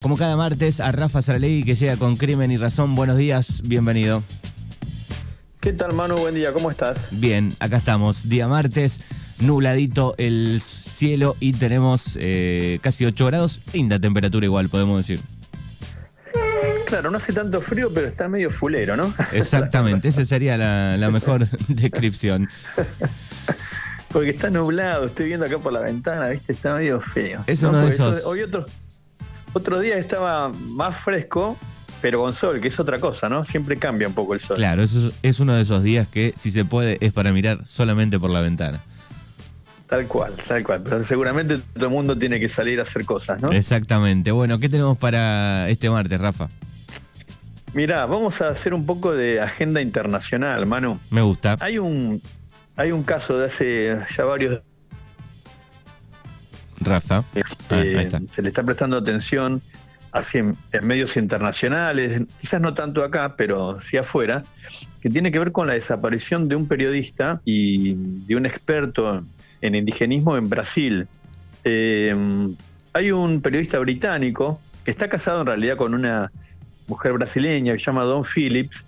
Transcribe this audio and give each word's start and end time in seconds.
Como 0.00 0.16
cada 0.16 0.36
martes, 0.36 0.78
a 0.78 0.92
Rafa 0.92 1.22
Saralegui 1.22 1.64
que 1.64 1.74
llega 1.74 1.96
con 1.96 2.16
Crimen 2.16 2.52
y 2.52 2.56
Razón. 2.56 2.94
Buenos 2.94 3.16
días, 3.16 3.62
bienvenido. 3.64 4.22
¿Qué 5.58 5.72
tal, 5.72 5.92
Manu? 5.92 6.18
Buen 6.18 6.36
día, 6.36 6.52
¿cómo 6.52 6.70
estás? 6.70 7.08
Bien, 7.10 7.52
acá 7.58 7.78
estamos. 7.78 8.28
Día 8.28 8.46
martes, 8.46 9.00
nubladito 9.40 10.14
el 10.16 10.60
cielo 10.60 11.34
y 11.40 11.52
tenemos 11.54 12.16
eh, 12.20 12.78
casi 12.80 13.06
8 13.06 13.26
grados. 13.26 13.60
Linda 13.72 13.98
temperatura 13.98 14.46
igual, 14.46 14.68
podemos 14.68 14.98
decir. 14.98 15.20
Claro, 16.86 17.10
no 17.10 17.16
hace 17.16 17.32
tanto 17.32 17.60
frío, 17.60 17.90
pero 17.92 18.06
está 18.06 18.28
medio 18.28 18.50
fulero, 18.50 18.96
¿no? 18.96 19.12
Exactamente, 19.32 20.06
esa 20.06 20.24
sería 20.24 20.56
la, 20.56 21.10
mejor 21.10 21.44
descripción. 21.66 22.48
Porque 24.12 24.30
está 24.30 24.48
nublado, 24.48 25.06
estoy 25.06 25.26
viendo 25.26 25.44
acá 25.44 25.58
por 25.58 25.72
la 25.72 25.80
ventana, 25.80 26.28
¿viste? 26.28 26.52
Está 26.52 26.74
medio 26.74 27.00
feo. 27.00 27.42
Es 27.48 27.64
uno 27.64 27.78
de 27.78 27.88
esos. 27.88 28.24
hoy 28.24 28.42
otro, 28.42 28.64
otro 29.52 29.80
día 29.80 29.96
estaba 29.96 30.48
más 30.48 30.96
fresco, 30.96 31.56
pero 32.00 32.20
con 32.20 32.32
sol, 32.32 32.60
que 32.60 32.68
es 32.68 32.78
otra 32.78 33.00
cosa, 33.00 33.28
¿no? 33.28 33.44
Siempre 33.44 33.76
cambia 33.76 34.08
un 34.08 34.14
poco 34.14 34.34
el 34.34 34.40
sol. 34.40 34.56
Claro, 34.56 34.82
eso 34.82 35.12
es 35.22 35.40
uno 35.40 35.54
de 35.54 35.62
esos 35.62 35.82
días 35.82 36.06
que, 36.08 36.32
si 36.36 36.50
se 36.50 36.64
puede, 36.64 36.98
es 37.00 37.12
para 37.12 37.32
mirar 37.32 37.66
solamente 37.66 38.18
por 38.18 38.30
la 38.30 38.40
ventana. 38.40 38.80
Tal 39.88 40.06
cual, 40.06 40.34
tal 40.34 40.62
cual. 40.64 40.82
Pero 40.82 41.04
seguramente 41.04 41.58
todo 41.74 41.86
el 41.86 41.92
mundo 41.92 42.16
tiene 42.16 42.38
que 42.38 42.48
salir 42.48 42.78
a 42.78 42.82
hacer 42.82 43.04
cosas, 43.04 43.40
¿no? 43.40 43.52
Exactamente. 43.52 44.30
Bueno, 44.32 44.58
¿qué 44.58 44.68
tenemos 44.68 44.98
para 44.98 45.68
este 45.70 45.88
martes, 45.88 46.20
Rafa? 46.20 46.48
Mirá, 47.72 48.06
vamos 48.06 48.40
a 48.42 48.48
hacer 48.48 48.74
un 48.74 48.86
poco 48.86 49.12
de 49.12 49.40
agenda 49.40 49.80
internacional, 49.80 50.66
Manu. 50.66 50.98
Me 51.10 51.22
gusta. 51.22 51.56
Hay 51.60 51.78
un, 51.78 52.20
hay 52.76 52.92
un 52.92 53.02
caso 53.02 53.38
de 53.38 53.46
hace 53.46 53.98
ya 54.14 54.24
varios 54.24 54.60
Rafa. 56.80 57.24
Eh, 57.34 57.42
ah, 58.12 58.18
se 58.32 58.42
le 58.42 58.48
está 58.48 58.62
prestando 58.62 58.96
atención 58.96 59.62
así 60.12 60.38
en, 60.38 60.56
medios 60.82 61.16
internacionales, 61.16 62.22
quizás 62.40 62.60
no 62.60 62.74
tanto 62.74 63.04
acá, 63.04 63.34
pero 63.36 63.80
sí 63.80 63.96
afuera, 63.96 64.44
que 65.00 65.10
tiene 65.10 65.30
que 65.30 65.38
ver 65.38 65.52
con 65.52 65.66
la 65.66 65.74
desaparición 65.74 66.48
de 66.48 66.56
un 66.56 66.66
periodista 66.66 67.40
y 67.44 67.94
de 68.26 68.36
un 68.36 68.46
experto 68.46 69.24
en 69.60 69.74
indigenismo 69.74 70.36
en 70.36 70.48
Brasil. 70.48 71.08
Eh, 71.64 72.14
hay 72.92 73.12
un 73.12 73.40
periodista 73.40 73.78
británico 73.78 74.58
que 74.84 74.90
está 74.90 75.08
casado 75.08 75.42
en 75.42 75.46
realidad 75.46 75.76
con 75.76 75.94
una 75.94 76.32
mujer 76.86 77.12
brasileña 77.12 77.72
que 77.74 77.78
se 77.78 77.86
llama 77.86 78.04
Don 78.04 78.24
Phillips, 78.24 78.86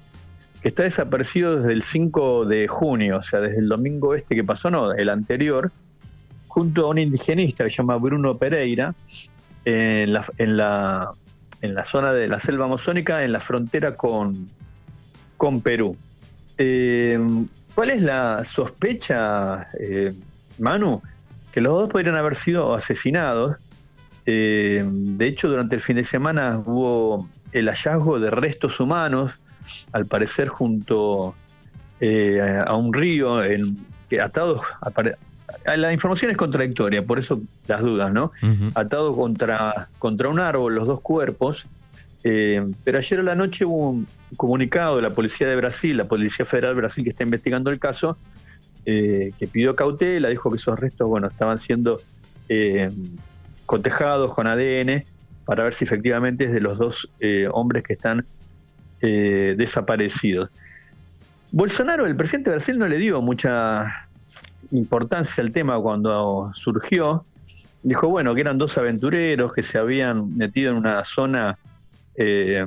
que 0.62 0.68
está 0.68 0.82
desaparecido 0.82 1.56
desde 1.56 1.72
el 1.72 1.82
5 1.82 2.46
de 2.46 2.68
junio, 2.68 3.18
o 3.18 3.22
sea, 3.22 3.40
desde 3.40 3.58
el 3.58 3.68
domingo 3.68 4.14
este 4.14 4.34
que 4.34 4.44
pasó, 4.44 4.70
no, 4.70 4.92
el 4.92 5.08
anterior, 5.08 5.72
junto 6.50 6.86
a 6.86 6.88
un 6.88 6.98
indigenista 6.98 7.62
que 7.62 7.70
se 7.70 7.76
llama 7.76 7.96
Bruno 7.96 8.36
Pereira, 8.36 8.92
en 9.64 10.12
la, 10.12 10.26
en 10.36 10.56
la, 10.56 11.12
en 11.62 11.74
la 11.74 11.84
zona 11.84 12.12
de 12.12 12.26
la 12.26 12.40
selva 12.40 12.64
amazónica, 12.64 13.22
en 13.22 13.32
la 13.32 13.40
frontera 13.40 13.96
con, 13.96 14.50
con 15.36 15.60
Perú. 15.60 15.96
Eh, 16.58 17.18
¿Cuál 17.76 17.90
es 17.90 18.02
la 18.02 18.44
sospecha, 18.44 19.68
eh, 19.78 20.12
Manu? 20.58 21.02
Que 21.52 21.60
los 21.60 21.72
dos 21.72 21.88
podrían 21.88 22.16
haber 22.16 22.34
sido 22.34 22.74
asesinados. 22.74 23.56
Eh, 24.26 24.84
de 24.84 25.26
hecho, 25.26 25.48
durante 25.48 25.76
el 25.76 25.80
fin 25.80 25.96
de 25.96 26.04
semana 26.04 26.58
hubo 26.66 27.28
el 27.52 27.68
hallazgo 27.68 28.18
de 28.18 28.30
restos 28.30 28.80
humanos, 28.80 29.34
al 29.92 30.06
parecer 30.06 30.48
junto 30.48 31.36
a 32.00 32.74
un 32.74 32.92
río, 32.92 33.44
en, 33.44 33.86
atados, 34.20 34.62
la 35.76 35.92
información 35.92 36.30
es 36.30 36.36
contradictoria, 36.36 37.04
por 37.04 37.18
eso 37.18 37.40
las 37.66 37.80
dudas, 37.80 38.12
¿no? 38.12 38.32
Atado 38.74 39.14
contra, 39.14 39.88
contra 39.98 40.28
un 40.28 40.40
árbol, 40.40 40.74
los 40.74 40.86
dos 40.86 41.00
cuerpos. 41.00 41.66
Eh, 42.22 42.72
pero 42.84 42.98
ayer 42.98 43.20
a 43.20 43.22
la 43.22 43.34
noche 43.34 43.64
hubo 43.64 43.90
un 43.90 44.06
comunicado 44.36 44.96
de 44.96 45.02
la 45.02 45.10
Policía 45.10 45.48
de 45.48 45.56
Brasil, 45.56 45.96
la 45.96 46.06
Policía 46.06 46.44
Federal 46.44 46.74
de 46.74 46.80
Brasil 46.80 47.04
que 47.04 47.10
está 47.10 47.24
investigando 47.24 47.70
el 47.70 47.78
caso, 47.78 48.18
eh, 48.84 49.32
que 49.38 49.46
pidió 49.46 49.74
cautela, 49.74 50.28
dijo 50.28 50.50
que 50.50 50.56
esos 50.56 50.78
restos, 50.78 51.08
bueno, 51.08 51.28
estaban 51.28 51.58
siendo 51.58 52.00
eh, 52.48 52.90
cotejados 53.66 54.34
con 54.34 54.46
ADN 54.46 55.04
para 55.46 55.64
ver 55.64 55.72
si 55.72 55.84
efectivamente 55.84 56.44
es 56.44 56.52
de 56.52 56.60
los 56.60 56.78
dos 56.78 57.10
hombres 57.52 57.82
que 57.82 57.94
están 57.94 58.24
desaparecidos. 59.00 60.50
Bolsonaro, 61.52 62.06
el 62.06 62.14
presidente 62.14 62.50
de 62.50 62.56
Brasil, 62.56 62.78
no 62.78 62.86
le 62.86 62.98
dio 62.98 63.20
mucha 63.22 64.04
importancia 64.72 65.42
al 65.42 65.52
tema 65.52 65.80
cuando 65.80 66.52
surgió, 66.54 67.24
dijo, 67.82 68.08
bueno, 68.08 68.34
que 68.34 68.40
eran 68.42 68.58
dos 68.58 68.76
aventureros 68.78 69.52
que 69.52 69.62
se 69.62 69.78
habían 69.78 70.36
metido 70.36 70.72
en 70.72 70.78
una 70.78 71.04
zona 71.04 71.58
eh, 72.16 72.66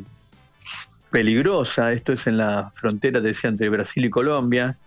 peligrosa, 1.12 1.92
esto 1.92 2.14
es 2.14 2.28
en 2.28 2.38
la 2.38 2.72
frontera, 2.74 3.20
decía, 3.20 3.50
entre 3.50 3.70
Brasil 3.70 4.06
y 4.06 4.10
Colombia, 4.10 4.78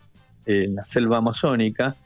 en 0.44 0.74
la 0.74 0.86
selva 0.86 1.18
amazónica, 1.18 1.96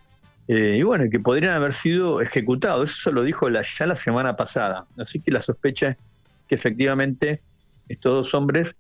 eh, 0.49 0.77
y 0.79 0.83
bueno, 0.83 1.05
que 1.11 1.21
podrían 1.21 1.55
haber 1.55 1.73
sido 1.73 2.21
ejecutados, 2.21 2.91
eso 2.91 3.13
lo 3.13 3.23
dijo 3.23 3.49
ya 3.49 3.87
la 3.87 3.97
semana 3.97 4.37
pasada, 4.37 4.85
así 4.99 5.21
que 5.21 5.31
la 5.31 5.41
sospecha 5.41 5.91
es 5.91 5.97
que 6.49 6.55
efectivamente 6.57 7.41
estos 7.89 8.13
dos 8.13 8.35
hombres 8.35 8.77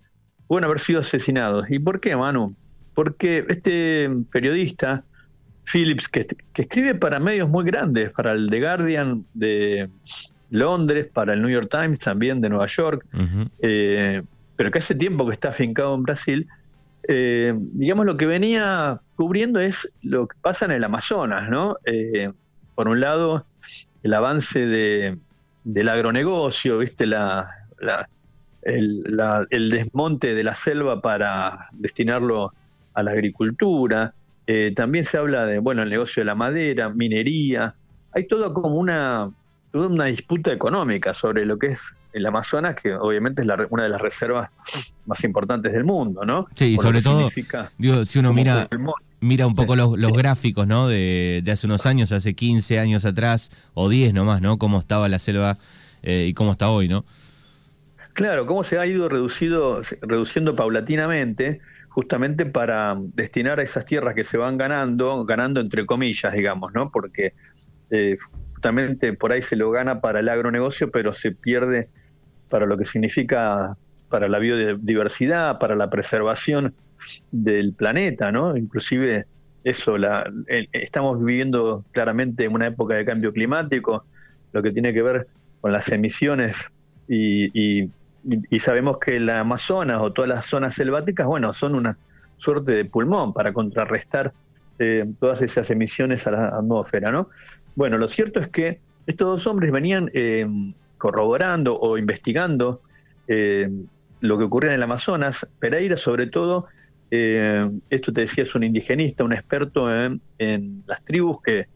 pueden 0.46 0.64
haber 0.64 0.80
sido 0.80 1.00
asesinados. 1.00 1.70
¿Y 1.70 1.78
por 1.78 2.00
qué, 2.00 2.16
Manu? 2.16 2.56
Porque 2.94 3.46
este 3.48 4.10
periodista 4.32 5.04
Phillips, 5.72 6.08
que, 6.08 6.26
escribe 6.54 6.94
para 6.94 7.18
medios 7.18 7.50
muy 7.50 7.64
grandes, 7.64 8.10
para 8.12 8.32
el 8.32 8.48
The 8.50 8.60
Guardian 8.60 9.24
de 9.34 9.88
Londres, 10.50 11.08
para 11.12 11.34
el 11.34 11.42
New 11.42 11.50
York 11.50 11.68
Times 11.70 12.00
también 12.00 12.40
de 12.40 12.48
Nueva 12.48 12.66
York, 12.66 13.06
eh, 13.60 14.22
pero 14.56 14.70
que 14.70 14.78
hace 14.78 14.94
tiempo 14.94 15.26
que 15.26 15.32
está 15.32 15.50
afincado 15.50 15.94
en 15.94 16.02
Brasil. 16.02 16.48
Eh, 17.08 17.54
digamos, 17.72 18.06
lo 18.06 18.16
que 18.16 18.26
venía 18.26 19.00
cubriendo 19.16 19.60
es 19.60 19.92
lo 20.02 20.28
que 20.28 20.36
pasa 20.40 20.66
en 20.66 20.72
el 20.72 20.84
Amazonas, 20.84 21.48
¿no? 21.48 21.76
Eh, 21.84 22.30
por 22.74 22.88
un 22.88 23.00
lado, 23.00 23.46
el 24.02 24.14
avance 24.14 24.66
del 25.64 25.88
agronegocio, 25.88 26.78
¿viste? 26.78 27.06
La, 27.06 27.48
el 28.62 29.70
desmonte 29.70 30.34
de 30.34 30.44
la 30.44 30.54
selva 30.54 31.00
para 31.00 31.68
destinarlo 31.72 32.52
a 32.94 33.02
la 33.02 33.12
agricultura, 33.12 34.14
eh, 34.52 34.72
también 34.74 35.04
se 35.04 35.16
habla 35.16 35.46
de, 35.46 35.60
bueno, 35.60 35.84
el 35.84 35.90
negocio 35.90 36.22
de 36.22 36.24
la 36.24 36.34
madera, 36.34 36.88
minería. 36.88 37.76
Hay 38.10 38.26
todo 38.26 38.52
como 38.52 38.74
una, 38.74 39.30
toda 39.70 39.86
una 39.86 40.06
disputa 40.06 40.52
económica 40.52 41.14
sobre 41.14 41.46
lo 41.46 41.56
que 41.56 41.68
es 41.68 41.94
el 42.12 42.26
Amazonas, 42.26 42.74
que 42.74 42.92
obviamente 42.96 43.42
es 43.42 43.48
una 43.70 43.84
de 43.84 43.88
las 43.88 44.00
reservas 44.00 44.50
más 45.06 45.22
importantes 45.22 45.72
del 45.72 45.84
mundo, 45.84 46.24
¿no? 46.24 46.48
Sí, 46.56 46.72
y 46.72 46.76
sobre 46.78 47.00
todo, 47.00 47.30
si 47.30 48.18
uno 48.18 48.32
mira, 48.32 48.68
mira 49.20 49.46
un 49.46 49.54
poco 49.54 49.76
los, 49.76 50.12
gráficos, 50.14 50.66
¿no? 50.66 50.88
De, 50.88 51.44
hace 51.48 51.68
unos 51.68 51.86
años, 51.86 52.10
hace 52.10 52.34
15 52.34 52.80
años 52.80 53.04
atrás, 53.04 53.52
o 53.74 53.88
10 53.88 54.14
nomás, 54.14 54.42
¿no? 54.42 54.58
Cómo 54.58 54.80
estaba 54.80 55.08
la 55.08 55.20
selva 55.20 55.58
eh, 56.02 56.26
y 56.28 56.34
cómo 56.34 56.50
está 56.50 56.70
hoy, 56.70 56.88
¿no? 56.88 57.04
Claro, 58.14 58.46
cómo 58.46 58.64
se 58.64 58.80
ha 58.80 58.86
ido 58.86 59.08
reducido, 59.08 59.80
reduciendo 60.02 60.56
paulatinamente 60.56 61.60
justamente 61.90 62.46
para 62.46 62.96
destinar 62.98 63.60
a 63.60 63.62
esas 63.62 63.84
tierras 63.84 64.14
que 64.14 64.24
se 64.24 64.38
van 64.38 64.56
ganando, 64.56 65.24
ganando 65.24 65.60
entre 65.60 65.86
comillas, 65.86 66.32
digamos, 66.32 66.72
¿no? 66.72 66.90
Porque 66.90 67.34
eh, 67.90 68.16
justamente 68.54 69.12
por 69.12 69.32
ahí 69.32 69.42
se 69.42 69.56
lo 69.56 69.70
gana 69.70 70.00
para 70.00 70.20
el 70.20 70.28
agronegocio, 70.28 70.90
pero 70.90 71.12
se 71.12 71.32
pierde 71.32 71.88
para 72.48 72.66
lo 72.66 72.78
que 72.78 72.84
significa 72.84 73.76
para 74.08 74.28
la 74.28 74.38
biodiversidad, 74.38 75.58
para 75.58 75.76
la 75.76 75.90
preservación 75.90 76.74
del 77.30 77.74
planeta, 77.74 78.32
¿no? 78.32 78.56
Inclusive 78.56 79.26
eso, 79.64 79.98
la, 79.98 80.30
estamos 80.72 81.22
viviendo 81.22 81.84
claramente 81.92 82.48
una 82.48 82.68
época 82.68 82.94
de 82.94 83.04
cambio 83.04 83.32
climático, 83.32 84.04
lo 84.52 84.62
que 84.62 84.72
tiene 84.72 84.92
que 84.92 85.02
ver 85.02 85.26
con 85.60 85.72
las 85.72 85.88
emisiones 85.90 86.70
y 87.06 87.50
y, 87.52 87.90
sabemos 88.58 88.98
que 88.98 89.16
el 89.16 89.28
Amazonas 89.30 90.00
o 90.00 90.12
todas 90.12 90.28
las 90.28 90.46
zonas 90.46 90.74
selváticas, 90.74 91.26
bueno, 91.26 91.52
son 91.52 91.74
una 91.74 91.96
suerte 92.36 92.72
de 92.72 92.84
pulmón 92.84 93.32
para 93.32 93.52
contrarrestar 93.52 94.32
eh, 94.78 95.04
todas 95.20 95.42
esas 95.42 95.70
emisiones 95.70 96.26
a 96.26 96.30
la 96.30 96.48
atmósfera, 96.48 97.12
¿no? 97.12 97.28
Bueno, 97.76 97.98
lo 97.98 98.08
cierto 98.08 98.40
es 98.40 98.48
que 98.48 98.80
estos 99.06 99.28
dos 99.28 99.46
hombres 99.46 99.70
venían 99.72 100.10
eh, 100.14 100.46
corroborando 100.96 101.78
o 101.78 101.98
investigando 101.98 102.80
eh, 103.28 103.68
lo 104.20 104.38
que 104.38 104.44
ocurría 104.44 104.70
en 104.70 104.76
el 104.76 104.82
Amazonas. 104.82 105.46
Pereira, 105.58 105.96
sobre 105.96 106.26
todo, 106.26 106.66
esto 107.10 108.12
te 108.12 108.20
decía, 108.20 108.44
es 108.44 108.54
un 108.54 108.62
indigenista, 108.62 109.24
un 109.24 109.32
experto 109.32 109.92
en, 109.92 110.84
las 110.86 111.04
tribus 111.04 111.42
que, 111.42 111.66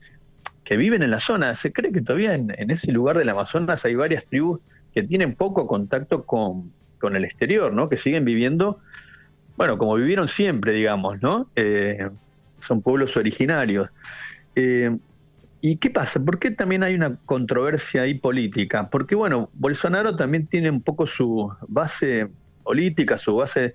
que, 0.62 0.76
viven 0.76 1.02
en 1.02 1.10
la 1.10 1.18
zona. 1.18 1.54
Se 1.56 1.72
cree 1.72 1.90
que 1.90 2.00
todavía 2.00 2.34
en, 2.34 2.54
en 2.56 2.70
ese 2.70 2.92
lugar 2.92 3.18
del 3.18 3.28
Amazonas 3.28 3.84
hay 3.84 3.96
varias 3.96 4.26
tribus 4.26 4.60
que 4.94 5.02
tienen 5.02 5.34
poco 5.34 5.66
contacto 5.66 6.24
con, 6.24 6.72
el 7.02 7.24
exterior, 7.24 7.74
¿no? 7.74 7.90
Que 7.90 7.96
siguen 7.96 8.24
viviendo, 8.24 8.78
bueno, 9.58 9.76
como 9.76 9.94
vivieron 9.96 10.26
siempre, 10.26 10.72
digamos, 10.72 11.22
¿no? 11.22 11.50
Eh, 11.54 12.08
son 12.56 12.80
pueblos 12.80 13.18
originarios. 13.18 13.90
Eh, 14.56 14.96
¿Y 15.60 15.76
qué 15.76 15.90
pasa? 15.90 16.24
¿Por 16.24 16.38
qué 16.38 16.50
también 16.50 16.82
hay 16.82 16.94
una 16.94 17.16
controversia 17.26 18.02
ahí 18.02 18.14
política? 18.14 18.88
Porque, 18.88 19.14
bueno, 19.14 19.50
Bolsonaro 19.52 20.16
también 20.16 20.46
tiene 20.46 20.70
un 20.70 20.80
poco 20.80 21.06
su 21.06 21.52
base 21.68 22.28
política, 22.62 23.18
su 23.18 23.36
base 23.36 23.74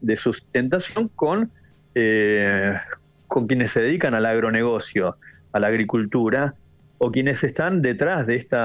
de 0.00 0.16
sustentación 0.16 1.08
con, 1.08 1.52
eh, 1.94 2.74
con 3.28 3.46
quienes 3.46 3.70
se 3.70 3.80
dedican 3.80 4.14
al 4.14 4.26
agronegocio, 4.26 5.16
a 5.52 5.60
la 5.60 5.68
agricultura, 5.68 6.54
o 6.98 7.10
quienes 7.10 7.44
están 7.44 7.76
detrás 7.76 8.26
de 8.26 8.36
este 8.36 8.56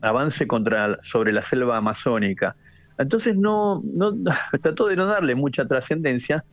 avance 0.00 0.46
contra, 0.46 0.98
sobre 1.02 1.32
la 1.32 1.42
selva 1.42 1.76
amazónica. 1.76 2.56
Entonces 2.98 3.36
no, 3.36 3.82
no 3.84 4.12
trató 4.62 4.88
de 4.88 4.96
no 4.96 5.06
darle 5.06 5.34
mucha 5.34 5.66
trascendencia, 5.66 6.44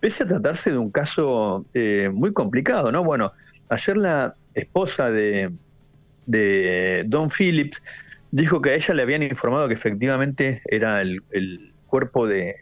pese 0.00 0.24
a 0.24 0.26
tratarse 0.26 0.70
de 0.70 0.78
un 0.78 0.90
caso 0.90 1.64
eh, 1.74 2.10
muy 2.12 2.32
complicado, 2.32 2.92
¿no? 2.92 3.02
Bueno, 3.02 3.32
ayer 3.70 3.96
la 3.96 4.34
esposa 4.52 5.10
de, 5.10 5.50
de 6.26 7.04
Don 7.06 7.30
Phillips 7.30 7.82
dijo 8.30 8.60
que 8.60 8.70
a 8.70 8.74
ella 8.74 8.94
le 8.94 9.02
habían 9.02 9.22
informado 9.22 9.68
que 9.68 9.74
efectivamente 9.74 10.60
era 10.66 11.00
el, 11.00 11.22
el, 11.30 11.72
cuerpo 11.86 12.26
de, 12.26 12.56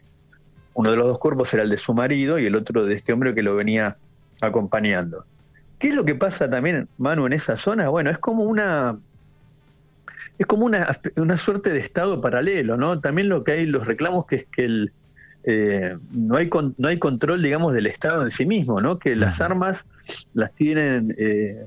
uno 0.75 0.91
de 0.91 0.97
los 0.97 1.07
dos 1.07 1.17
cuerpos 1.17 1.51
era 1.55 1.63
el 1.63 1.69
de 1.71 1.77
su 1.77 1.95
marido 1.95 2.37
y 2.37 2.45
el 2.45 2.55
otro 2.55 2.85
de 2.85 2.93
este 2.93 3.11
hombre 3.11 3.33
que 3.33 3.41
lo 3.41 3.55
venía 3.55 3.97
acompañando. 4.41 5.25
¿Qué 5.83 5.89
es 5.89 5.95
lo 5.95 6.05
que 6.05 6.15
pasa 6.15 6.49
también, 6.49 6.87
Manu, 6.97 7.25
en 7.25 7.33
esa 7.33 7.57
zona? 7.57 7.89
Bueno, 7.89 8.09
es 8.09 8.17
como 8.17 8.43
una 8.43 8.97
es 10.39 10.45
como 10.45 10.65
una, 10.65 10.87
una 11.17 11.35
suerte 11.35 11.71
de 11.71 11.79
estado 11.79 12.21
paralelo, 12.21 12.77
¿no? 12.77 13.01
También 13.01 13.27
lo 13.27 13.43
que 13.43 13.51
hay, 13.51 13.65
los 13.65 13.85
reclamos 13.85 14.25
que 14.25 14.37
es 14.37 14.45
que 14.45 14.63
el, 14.63 14.93
eh, 15.43 15.97
no, 16.13 16.37
hay 16.37 16.49
no 16.77 16.87
hay 16.87 16.99
control, 16.99 17.43
digamos, 17.43 17.73
del 17.73 17.87
Estado 17.87 18.23
en 18.23 18.31
sí 18.31 18.45
mismo, 18.45 18.79
¿no? 18.79 18.97
Que 18.97 19.13
las 19.17 19.41
armas 19.41 19.85
las 20.33 20.53
tienen 20.53 21.13
eh, 21.17 21.65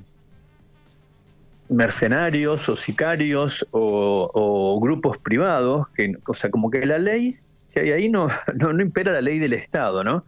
mercenarios 1.69 2.71
o 2.71 2.75
sicarios 2.75 3.67
o, 3.71 4.81
grupos 4.81 5.19
privados, 5.19 5.89
que, 5.89 6.17
o 6.27 6.33
sea, 6.33 6.51
como 6.51 6.71
que 6.71 6.87
la 6.87 6.97
ley 6.97 7.37
que 7.71 7.81
hay 7.81 7.91
ahí 7.93 8.09
no, 8.09 8.29
no, 8.59 8.81
impera 8.81 9.13
la 9.13 9.21
ley 9.21 9.39
del 9.39 9.53
Estado, 9.53 10.03
¿no? 10.03 10.25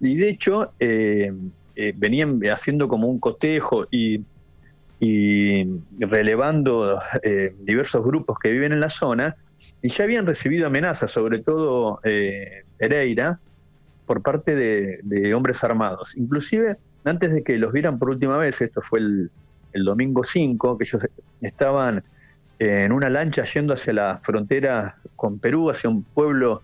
Y 0.00 0.16
de 0.16 0.30
hecho, 0.30 0.72
eh, 0.80 1.34
eh, 1.82 1.94
venían 1.96 2.38
haciendo 2.52 2.88
como 2.88 3.08
un 3.08 3.18
cotejo 3.18 3.86
y, 3.90 4.22
relevando 5.98 7.00
eh, 7.22 7.54
diversos 7.58 8.04
grupos 8.04 8.38
que 8.38 8.50
viven 8.50 8.72
en 8.72 8.80
la 8.80 8.90
zona 8.90 9.34
y 9.80 9.88
ya 9.88 10.04
habían 10.04 10.26
recibido 10.26 10.66
amenazas, 10.66 11.10
sobre 11.10 11.38
todo 11.38 12.00
eh, 12.04 12.64
Pereira, 12.76 13.40
por 14.04 14.20
parte 14.20 14.54
de, 14.54 15.34
hombres 15.34 15.64
armados. 15.64 16.18
Inclusive, 16.18 16.76
antes 17.04 17.32
de 17.32 17.42
que 17.42 17.56
los 17.56 17.72
vieran 17.72 17.98
por 17.98 18.10
última 18.10 18.36
vez, 18.36 18.60
esto 18.60 18.82
fue 18.82 18.98
el, 18.98 19.30
domingo 19.72 20.22
5, 20.22 20.76
que 20.76 20.84
ellos 20.84 21.08
estaban 21.40 22.04
en 22.58 22.92
una 22.92 23.08
lancha 23.08 23.44
yendo 23.44 23.72
hacia 23.72 23.94
la 23.94 24.18
frontera 24.18 24.96
con 25.16 25.38
Perú, 25.38 25.70
hacia 25.70 25.88
un 25.88 26.02
pueblo 26.02 26.60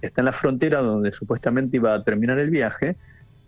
que 0.00 0.08
está 0.08 0.22
en 0.22 0.24
la 0.24 0.32
frontera 0.32 0.80
donde 0.80 1.12
supuestamente 1.12 1.76
iba 1.76 1.94
a 1.94 2.02
terminar 2.02 2.40
el 2.40 2.50
viaje, 2.50 2.96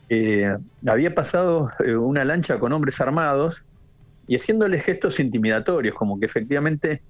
eh, 0.08 0.56
había 0.86 1.14
pasado 1.14 1.70
eh, 1.84 1.94
una 1.94 2.24
lancha 2.24 2.58
con 2.58 2.72
hombres 2.72 3.00
armados 3.00 3.64
y 4.26 4.36
haciéndoles 4.36 4.84
gestos 4.84 5.20
intimidatorios, 5.20 5.94
como 5.94 6.18
que 6.18 6.26
efectivamente 6.26 7.02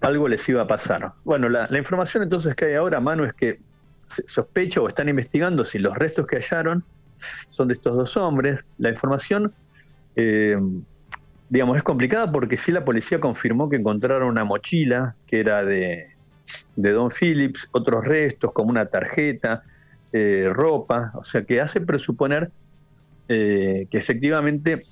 algo 0.00 0.26
les 0.28 0.48
iba 0.48 0.62
a 0.62 0.66
pasar. 0.66 1.12
Bueno, 1.24 1.48
la, 1.48 1.66
información 1.78 2.22
entonces 2.22 2.54
que 2.56 2.66
hay 2.66 2.74
ahora, 2.74 3.00
mano, 3.00 3.24
es 3.24 3.34
que 3.34 3.60
sospecho 4.06 4.82
o 4.82 4.88
están 4.88 5.08
investigando 5.08 5.62
si 5.64 5.78
los 5.78 5.96
restos 5.96 6.26
que 6.26 6.36
hallaron 6.36 6.84
son 7.16 7.68
de 7.68 7.74
estos 7.74 7.96
dos 7.96 8.16
hombres. 8.16 8.64
La 8.78 8.90
información, 8.90 9.52
eh, 10.16 10.58
digamos, 11.48 11.76
es 11.76 11.82
complicada 11.84 12.30
porque 12.32 12.56
sí 12.56 12.72
la 12.72 12.84
policía 12.84 13.20
confirmó 13.20 13.68
que 13.68 13.76
encontraron 13.76 14.28
una 14.28 14.44
mochila 14.44 15.14
que 15.26 15.38
era 15.38 15.64
de 15.64 16.10
Don 16.74 17.10
Phillips, 17.10 17.68
otros 17.70 18.04
restos 18.04 18.52
como 18.52 18.70
una 18.70 18.86
tarjeta, 18.86 19.62
eh, 20.12 20.50
ropa, 20.52 21.10
o 21.14 21.22
sea 21.22 21.42
que 21.44 21.60
hace 21.60 21.80
presuponer 21.80 22.50
eh, 23.28 23.86
que 23.90 23.96
efectivamente 23.96 24.82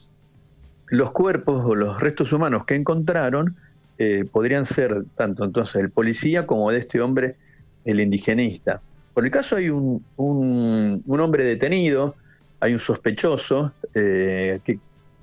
los 0.86 1.10
cuerpos 1.10 1.62
o 1.66 1.74
los 1.74 2.00
restos 2.00 2.32
humanos 2.32 2.64
que 2.64 2.74
encontraron 2.74 3.54
eh, 3.98 4.24
podrían 4.24 4.64
ser 4.64 5.04
tanto 5.14 5.44
entonces 5.44 5.82
el 5.82 5.90
policía 5.90 6.46
como 6.46 6.70
de 6.70 6.78
este 6.78 7.02
hombre, 7.02 7.36
el 7.84 8.00
indigenista. 8.00 8.80
Por 9.12 9.26
el 9.26 9.30
caso 9.30 9.56
hay 9.56 9.68
un, 9.68 10.02
un, 10.16 11.20
hombre 11.20 11.44
detenido, 11.44 12.14
hay 12.60 12.72
un 12.72 12.78
sospechoso 12.78 13.74
que 13.92 14.78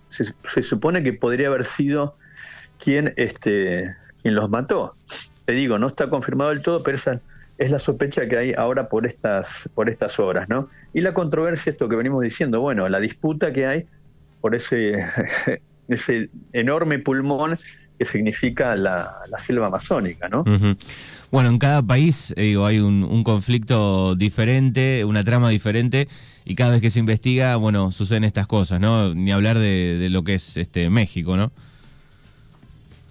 se, 0.09 0.61
supone 0.61 1.01
que 1.01 1.13
podría 1.13 1.47
haber 1.47 1.63
sido 1.63 2.15
quien, 2.77 3.13
este, 3.17 3.95
quien 4.21 4.35
los 4.35 4.47
mató. 4.49 4.93
Te 5.45 5.53
digo, 5.53 5.79
no 5.79 5.87
está 5.87 6.07
confirmado 6.09 6.51
del 6.51 6.61
todo, 6.61 6.83
pero 6.83 6.95
esa 6.95 7.21
es 7.57 7.71
la 7.71 7.79
sospecha 7.79 8.27
que 8.27 8.37
hay 8.37 8.53
ahora 8.53 8.87
por 8.89 9.05
estas, 9.05 9.69
por 9.73 9.89
estas 9.89 10.19
obras, 10.19 10.47
¿no? 10.49 10.69
Y 10.93 11.01
la 11.01 11.13
controversia, 11.13 11.71
esto 11.71 11.89
que 11.89 11.95
venimos 11.95 12.21
diciendo, 12.21 12.61
bueno, 12.61 12.87
la 12.87 12.99
disputa 12.99 13.51
que 13.51 13.65
hay 13.65 13.85
por 14.41 14.55
ese, 14.55 14.93
ese 15.87 16.29
enorme 16.53 16.99
pulmón 16.99 17.57
que 17.97 18.05
significa 18.05 18.75
la, 18.75 19.15
selva 19.37 19.67
amazónica, 19.67 20.29
¿no? 20.29 20.43
Bueno, 21.31 21.49
en 21.49 21.57
cada 21.57 21.81
país 21.81 22.33
eh, 22.37 22.55
hay 22.63 22.79
un, 22.79 23.23
conflicto 23.23 24.15
diferente, 24.15 25.03
una 25.03 25.23
trama 25.23 25.49
diferente, 25.49 26.07
y 26.45 26.55
cada 26.55 26.73
vez 26.73 26.81
que 26.81 26.91
se 26.91 26.99
investiga, 26.99 27.55
bueno, 27.55 27.91
suceden 27.91 28.23
estas 28.23 28.45
cosas, 28.45 28.79
¿no? 28.79 29.15
Ni 29.15 29.31
hablar 29.31 29.57
de, 29.57 29.97
de 29.97 30.09
lo 30.09 30.23
que 30.23 30.35
es 30.35 30.57
este 30.57 30.89
México, 30.91 31.35
¿no? 31.35 31.51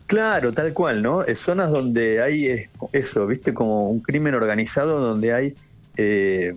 Claro, 0.07 0.53
tal 0.53 0.73
cual, 0.73 1.03
¿no? 1.03 1.23
Es 1.25 1.41
zonas 1.41 1.73
donde 1.73 2.23
hay 2.23 2.69
eso, 2.93 3.27
viste, 3.27 3.53
como 3.53 3.91
un 3.91 4.01
crimen 4.01 4.35
organizado 4.35 5.01
donde 5.01 5.33
hay 5.33 5.55
eh, 5.97 6.55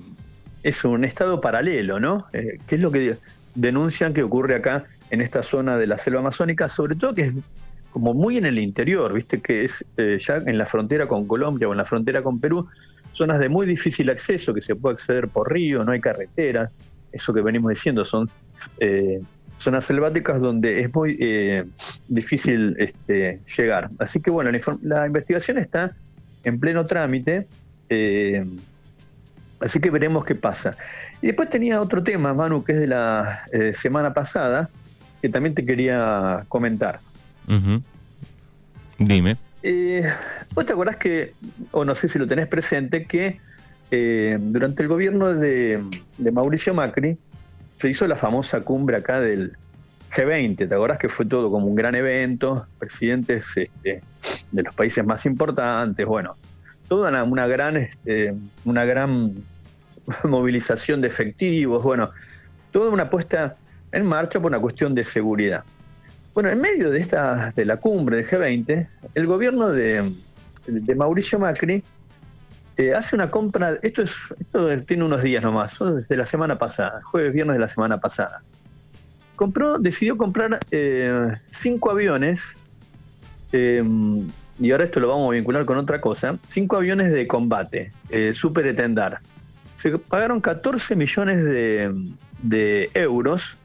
es 0.63 0.84
un 0.84 1.06
estado 1.06 1.42
paralelo, 1.42 2.00
¿no? 2.00 2.28
Eh, 2.34 2.60
¿Qué 2.68 2.75
es 2.75 2.81
lo 2.81 2.92
que 2.92 3.18
denuncian 3.56 4.13
que 4.13 4.24
ocurre 4.24 4.56
acá 4.56 4.86
en 5.10 5.22
esta 5.22 5.42
zona 5.42 5.78
de 5.78 5.88
la 5.88 5.98
selva 5.98 6.19
amazónica? 6.19 6.68
Sobre 6.68 6.96
todo 6.96 7.13
que 7.13 7.22
es 7.24 7.34
como 7.92 8.13
muy 8.13 8.38
en 8.38 8.46
el 8.46 8.60
interior, 8.60 9.13
viste, 9.13 9.42
que 9.42 9.63
es 9.63 9.84
eh, 9.98 10.18
ya 10.19 10.38
en 10.38 10.57
la 10.57 10.66
frontera 10.66 11.07
con 11.07 11.25
Colombia 11.28 11.68
o 11.68 11.72
en 11.72 11.78
la 11.78 11.86
frontera 11.86 12.22
con 12.22 12.40
Perú, 12.40 12.68
zonas 13.13 13.40
de 13.40 13.50
muy 13.50 13.66
difícil 13.66 14.10
acceso, 14.10 14.54
que 14.54 14.62
se 14.62 14.75
puede 14.75 14.94
acceder 14.94 15.28
por 15.28 15.52
río, 15.52 15.84
no 15.84 15.92
hay 15.92 16.00
carretera, 16.00 16.69
eso 17.12 17.34
que 17.34 17.42
venimos 17.42 17.69
diciendo, 17.69 18.06
son 18.06 18.30
eh, 18.80 19.22
zonas 19.60 19.86
selváticas 19.86 20.40
donde 20.40 20.80
es 20.80 20.96
muy 20.96 21.18
eh, 21.20 21.66
difícil 22.08 22.76
este, 22.80 23.42
llegar. 23.58 23.90
Así 24.00 24.22
que 24.22 24.32
bueno, 24.32 24.50
la, 24.82 25.06
investigación 25.06 25.58
está 25.58 25.96
en 26.46 26.60
pleno 26.60 26.86
trámite, 26.86 27.46
eh, 27.90 28.45
así 29.60 29.80
que 29.80 29.90
veremos 29.90 30.24
qué 30.24 30.36
pasa. 30.36 30.78
Y 31.22 31.28
después 31.28 31.50
tenía 31.50 31.81
otro 31.81 32.02
tema, 32.02 32.33
Manu, 32.33 32.64
que 32.64 32.72
es 32.72 32.80
de 32.80 32.88
la 32.88 33.40
eh, 33.52 33.74
semana 33.74 34.14
pasada, 34.14 34.69
que 35.22 35.28
también 35.28 35.54
te 35.54 35.66
quería 35.66 36.45
comentar. 36.48 37.02
Dime. 38.98 39.38
¿Vos 40.54 40.66
te 40.66 40.72
acordás 40.72 40.95
que, 40.95 41.33
o 41.72 41.83
no 41.83 41.95
sé 41.95 42.07
si 42.07 42.18
lo 42.18 42.28
tenés 42.28 42.48
presente, 42.48 43.06
que 43.06 43.40
durante 44.40 44.83
el 44.83 44.88
gobierno 44.88 45.33
de 45.33 45.81
Mauricio 46.31 46.74
Macri, 46.74 47.18
se 47.80 47.90
hizo 47.90 48.07
la 48.07 48.16
famosa 48.16 48.62
cumbre 48.62 48.98
acá 48.98 49.21
del 49.21 49.57
G20, 50.12 50.68
¿te 50.68 50.76
acordás 50.76 50.98
que 50.98 51.07
fue 51.07 51.26
todo 51.26 51.50
como 51.50 51.68
un 51.68 51.76
gran 51.76 51.95
evento? 51.95 52.66
Presidentes 52.78 53.56
este, 53.56 54.02
de 54.52 54.64
los 54.64 54.76
países 54.76 55.06
más 55.06 55.26
importantes, 55.26 56.06
bueno, 56.06 56.31
toda 56.88 57.24
una, 57.24 57.48
gran, 57.48 57.78
este, 57.78 58.33
una 58.66 58.83
gran 58.83 59.33
movilización 60.26 61.00
de 61.02 61.07
efectivos, 61.07 61.81
bueno, 61.81 62.09
toda 62.71 62.90
una 62.90 63.09
puesta 63.09 63.56
en 63.92 64.06
marcha 64.06 64.40
por 64.42 64.52
una 64.52 64.59
cuestión 64.59 64.94
de 64.94 65.04
seguridad. 65.04 65.64
Bueno, 66.33 66.50
en 66.50 66.59
medio 66.59 66.90
de 66.92 67.00
esta 67.00 67.52
de 67.52 67.66
la 67.66 67.78
cumbre 67.78 68.18
del 68.18 68.28
G20, 68.28 68.88
el 69.16 69.26
gobierno 69.26 69.69
de 69.69 70.14
Mauricio 70.95 71.40
Macri 71.40 71.83
eh, 72.80 72.94
hace 72.94 73.14
una 73.14 73.30
compra, 73.30 73.78
esto, 73.81 74.02
es, 74.02 74.33
esto 74.40 74.81
tiene 74.83 75.04
unos 75.04 75.21
días 75.21 75.44
nomás, 75.44 75.78
desde 75.80 76.16
la 76.16 76.24
semana 76.24 76.57
pasada, 76.57 77.02
jueves, 77.04 77.33
viernes 77.33 77.56
de 77.57 77.59
la 77.59 77.68
semana 77.68 78.00
pasada. 78.00 78.42
Compró, 79.36 79.78
decidió 79.80 80.16
comprar 80.16 80.62
eh, 80.71 81.33
cinco 81.44 81.92
aviones, 81.92 82.57
eh, 83.52 83.83
y 84.59 84.71
ahora 84.71 84.86
esto 84.86 85.02
lo 85.02 85.09
vamos 85.09 85.28
a 85.28 85.33
vincular 85.33 85.66
con 85.66 85.78
otra 85.78 86.00
cosa, 86.00 86.40
cinco 86.48 86.78
aviones 86.78 87.12
de 87.12 87.28
combate, 87.28 87.92
Super 88.31 88.66
Etendar. 88.68 89.19
Se 89.76 89.98
pagaron 89.98 90.40
14 90.40 90.95
millones 90.95 91.44
de, 91.44 91.94
de 92.44 92.92
euros 92.94 93.57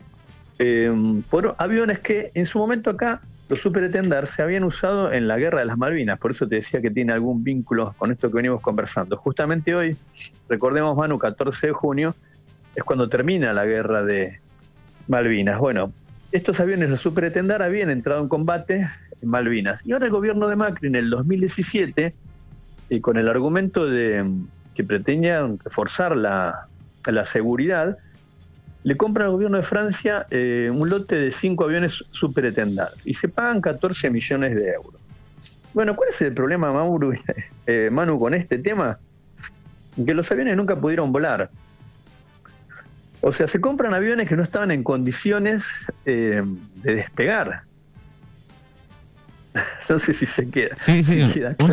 por 1.31 1.55
aviones 1.59 2.01
que 2.01 2.33
en 2.35 2.47
su 2.47 2.59
momento 2.59 2.91
acá 2.91 3.21
los 3.49 3.61
superetendar 3.61 4.27
se 4.27 4.43
habían 4.43 4.65
usado 4.65 5.13
en 5.13 5.29
la 5.29 5.37
guerra 5.37 5.61
de 5.61 5.67
las 5.67 5.77
Malvinas, 5.77 6.19
por 6.19 6.31
eso 6.31 6.49
te 6.49 6.57
decía 6.57 6.81
que 6.81 6.91
tiene 6.91 7.13
algún 7.13 7.45
vínculo 7.45 7.95
con 7.99 8.11
esto 8.11 8.29
que 8.29 8.37
venimos 8.37 8.61
conversando. 8.61 9.17
Justamente 9.17 9.75
hoy, 9.75 9.97
recordemos 10.49 10.97
Manu, 10.97 11.19
14 11.19 11.69
de 11.69 11.73
junio, 11.73 12.15
es 12.75 12.83
cuando 12.85 13.09
termina 13.09 13.53
la 13.53 13.67
guerra 13.67 14.03
de 14.03 14.41
Malvinas. 15.09 15.59
Bueno, 15.59 15.93
estos 16.33 16.59
aviones, 16.61 16.91
los 16.91 17.01
Superetendar, 17.01 17.63
habían 17.63 17.91
entrado 17.91 18.23
en 18.23 18.29
combate 18.29 18.87
en 19.21 19.29
Malvinas. 19.29 19.87
Y 19.87 19.93
ahora 19.93 20.07
el 20.07 20.13
gobierno 20.13 20.49
de 20.49 20.57
Macri 20.57 20.89
en 20.89 20.97
el 20.97 21.11
2017, 21.11 22.15
y 22.89 23.01
con 23.01 23.17
el 23.17 23.29
argumento 23.29 23.87
de 23.87 24.25
que 24.75 24.85
pretendían 24.85 25.59
reforzar 25.59 26.17
la, 26.17 26.69
seguridad, 27.25 27.99
le 28.85 28.97
compra 28.99 29.25
al 29.25 29.31
gobierno 29.33 29.57
de 29.57 29.63
Francia 29.63 30.27
eh, 30.31 30.71
un 30.73 30.89
lote 30.89 31.17
de 31.17 31.31
cinco 31.31 31.65
aviones 31.65 32.05
Superetendar 32.11 32.91
y 33.05 33.15
se 33.15 33.29
pagan 33.29 33.61
14 33.61 34.11
millones 34.11 34.55
de 34.55 34.73
euros. 34.73 35.01
Bueno, 35.73 35.97
¿cuál 35.97 36.11
es 36.11 36.21
el 36.23 36.35
problema, 36.35 36.71
eh, 37.67 37.89
Manu, 37.91 38.21
con 38.21 38.35
este 38.35 38.59
tema? 38.59 38.99
Que 39.97 40.15
los 40.15 40.31
aviones 40.31 40.57
nunca 40.57 40.77
pudieron 40.77 41.13
volar. 41.13 41.51
O 43.23 43.33
sea, 43.33 43.49
se 43.49 43.59
compran 43.59 43.95
aviones 43.95 44.29
que 44.29 44.37
no 44.37 44.43
estaban 44.43 44.71
en 44.71 44.85
condiciones 44.85 45.91
eh, 46.05 46.43
de 46.77 46.95
despegar. 46.95 47.63
no 49.89 49.99
sé 49.99 50.13
si 50.13 50.27
se 50.27 50.51
queda. 50.51 50.77
Sí, 50.77 51.03
sí, 51.03 51.25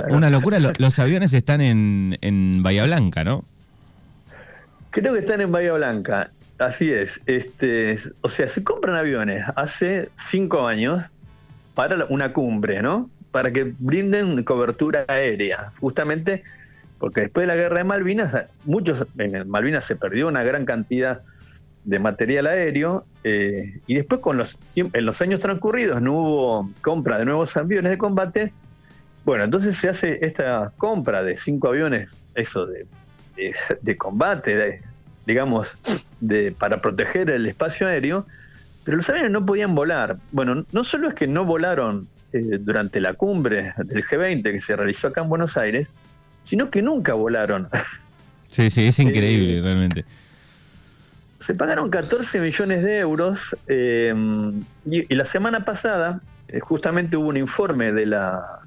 una, 0.09 0.29
locura. 0.29 0.59
Los, 0.59 0.99
aviones 0.99 1.33
están 1.33 1.59
en, 1.59 2.17
en 2.21 2.63
Bahía 2.63 2.85
Blanca, 2.85 3.25
¿no? 3.25 3.43
Creo 4.91 5.13
que 5.13 5.19
están 5.19 5.41
en 5.41 5.51
Bahía 5.51 5.73
Blanca. 5.73 6.31
Así 6.61 6.91
es. 6.91 7.21
Este, 7.25 7.97
o 8.21 8.29
sea, 8.29 8.47
se 8.47 8.63
compran 8.63 8.95
aviones 8.95 9.43
hace 9.55 10.09
cinco 10.15 10.67
años 10.67 11.03
para 11.73 12.05
una 12.05 12.33
cumbre, 12.33 12.81
¿no? 12.81 13.09
para 13.31 13.51
que 13.51 13.73
brinden 13.79 14.43
cobertura 14.43 15.05
aérea, 15.07 15.71
justamente 15.79 16.43
porque 16.99 17.21
después 17.21 17.43
de 17.43 17.47
la 17.47 17.55
guerra 17.55 17.79
de 17.79 17.83
Malvinas, 17.83 18.45
muchos, 18.65 19.07
en 19.17 19.49
Malvinas 19.49 19.85
se 19.85 19.95
perdió 19.95 20.27
una 20.27 20.43
gran 20.43 20.65
cantidad 20.65 21.21
de 21.83 21.97
material 21.97 22.45
aéreo 22.45 23.05
eh, 23.23 23.79
y 23.87 23.95
después 23.95 24.21
con 24.21 24.37
los, 24.37 24.59
en 24.75 25.05
los 25.05 25.19
años 25.21 25.39
transcurridos 25.39 25.99
no 25.99 26.13
hubo 26.13 26.69
compra 26.81 27.17
de 27.17 27.25
nuevos 27.25 27.57
aviones 27.57 27.89
de 27.89 27.97
combate. 27.97 28.53
Bueno, 29.25 29.45
entonces 29.45 29.75
se 29.75 29.89
hace 29.89 30.23
esta 30.23 30.73
compra 30.77 31.23
de 31.23 31.37
cinco 31.37 31.69
aviones, 31.69 32.17
eso 32.35 32.67
de, 32.67 32.85
de, 33.81 33.97
combate, 33.97 34.83
digamos, 35.31 35.79
de, 36.19 36.51
para 36.51 36.81
proteger 36.81 37.29
el 37.29 37.45
espacio 37.45 37.87
aéreo, 37.87 38.25
pero 38.83 38.97
los 38.97 39.09
aviones 39.09 39.31
no 39.31 39.45
podían 39.45 39.75
volar. 39.75 40.17
Bueno, 40.33 40.65
no 40.73 40.83
solo 40.83 41.07
es 41.07 41.13
que 41.13 41.25
no 41.25 41.45
volaron 41.45 42.09
eh, 42.33 42.57
durante 42.59 42.99
la 42.99 43.13
cumbre 43.13 43.73
del 43.77 44.03
G20 44.03 44.43
que 44.43 44.59
se 44.59 44.75
realizó 44.75 45.07
acá 45.07 45.21
en 45.21 45.29
Buenos 45.29 45.55
Aires, 45.55 45.91
sino 46.43 46.69
que 46.69 46.81
nunca 46.81 47.13
volaron. 47.13 47.69
Sí, 48.49 48.69
sí, 48.69 48.87
es 48.87 48.99
increíble 48.99 49.59
eh, 49.59 49.61
realmente. 49.61 50.05
Se 51.37 51.55
pagaron 51.55 51.89
14 51.89 52.41
millones 52.41 52.83
de 52.83 52.97
euros 52.97 53.55
eh, 53.67 54.13
y, 54.85 55.15
la 55.15 55.23
semana 55.23 55.63
pasada 55.63 56.19
justamente 56.59 57.15
hubo 57.15 57.29
un 57.29 57.37
informe 57.37 57.93
de 57.93 58.05
la 58.05 58.59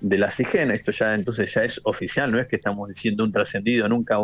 de 0.00 0.18
la 0.18 0.30
CIGEN, 0.30 0.70
esto 0.70 0.92
ya 0.92 1.14
entonces 1.14 1.52
ya 1.52 1.64
es 1.64 1.80
oficial, 1.82 2.30
no 2.30 2.38
es 2.38 2.46
que 2.46 2.54
estamos 2.54 2.88
diciendo 2.88 3.24
un 3.24 3.32
trascendido, 3.32 3.88
nunca 3.88 4.16